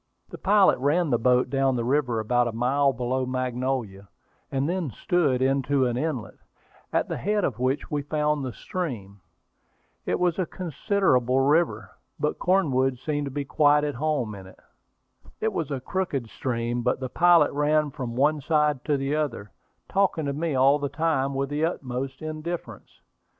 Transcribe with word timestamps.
The 0.29 0.39
pilot 0.39 0.79
ran 0.79 1.11
the 1.11 1.19
boat 1.19 1.51
down 1.51 1.75
the 1.75 1.83
river 1.85 2.19
about 2.19 2.47
a 2.47 2.51
mile 2.51 2.91
below 2.91 3.23
Magnolia, 3.23 4.07
and 4.51 4.67
then 4.67 4.89
stood 4.89 5.43
into 5.43 5.85
an 5.85 5.95
inlet, 5.95 6.39
at 6.91 7.07
the 7.07 7.17
head 7.17 7.43
of 7.43 7.59
which 7.59 7.91
we 7.91 8.01
found 8.01 8.43
the 8.43 8.51
stream. 8.51 9.21
It 10.07 10.19
was 10.19 10.39
a 10.39 10.47
considerable 10.47 11.41
river, 11.41 11.91
but 12.19 12.39
Cornwood 12.39 12.97
seemed 12.97 13.25
to 13.25 13.29
be 13.31 13.45
quite 13.45 13.83
at 13.83 13.93
home 13.93 14.33
in 14.33 14.47
it. 14.47 14.59
It 15.39 15.53
was 15.53 15.69
a 15.69 15.79
crooked 15.79 16.31
stream, 16.31 16.81
but 16.81 16.99
the 16.99 17.07
pilot 17.07 17.51
ran 17.53 17.91
from 17.91 18.15
one 18.15 18.41
side 18.41 18.83
to 18.85 18.97
the 18.97 19.15
other, 19.15 19.51
talking 19.87 20.25
to 20.25 20.33
me 20.33 20.55
all 20.55 20.79
the 20.79 20.89
time 20.89 21.35
with 21.35 21.49
the 21.49 21.63
utmost 21.63 22.23
indifference. 22.23 22.89